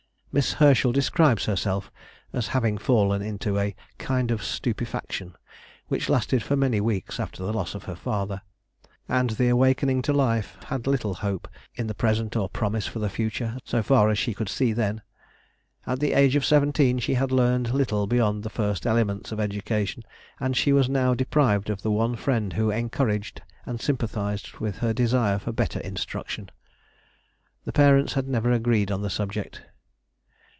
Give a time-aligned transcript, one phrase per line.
[0.33, 1.91] Miss Herschel describes herself
[2.31, 5.35] as having fallen into "a kind of stupefaction,"
[5.89, 8.41] which lasted for many weeks after the loss of her father,
[9.09, 12.99] and the awakening to life had little of hope in the present or promise for
[12.99, 15.01] the future, so far as she could see then.
[15.85, 20.01] At the age of seventeen she had learned little beyond the first elements of education,
[20.39, 24.93] and she was now deprived of the one friend who encouraged and sympathised with her
[24.93, 26.49] desire for better instruction.
[27.65, 29.63] The parents had never agreed on the subject.